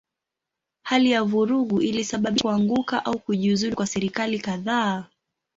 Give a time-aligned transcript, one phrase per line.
[0.83, 5.05] Hali ya vurugu ilisababisha kuanguka au kujiuzulu kwa serikali kadhaa.